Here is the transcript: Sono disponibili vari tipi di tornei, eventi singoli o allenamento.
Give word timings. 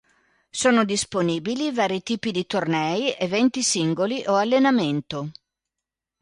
Sono 0.49 0.83
disponibili 0.83 1.71
vari 1.71 2.01
tipi 2.01 2.31
di 2.31 2.47
tornei, 2.47 3.15
eventi 3.19 3.61
singoli 3.61 4.23
o 4.25 4.33
allenamento. 4.35 5.31